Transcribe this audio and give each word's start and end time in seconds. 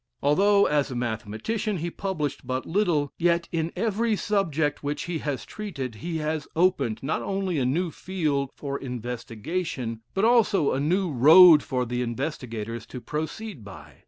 Although, 0.23 0.65
as 0.65 0.89
a 0.89 0.95
mathematician, 0.95 1.77
he 1.77 1.91
published 1.91 2.47
but 2.47 2.65
little, 2.65 3.13
yet 3.19 3.47
in 3.51 3.71
every 3.75 4.15
subject 4.15 4.81
which 4.81 5.03
he 5.03 5.19
has 5.19 5.45
treated 5.45 5.93
he 6.01 6.17
has 6.17 6.47
opened, 6.55 7.03
not 7.03 7.21
only 7.21 7.59
a 7.59 7.65
new 7.67 7.91
field 7.91 8.49
lor 8.59 8.79
investigation, 8.79 10.01
but 10.15 10.25
also 10.25 10.71
a 10.71 10.79
new 10.79 11.11
road 11.11 11.61
for 11.61 11.85
the 11.85 12.01
investigators 12.01 12.87
to 12.87 12.99
proceed 12.99 13.63
by. 13.63 13.97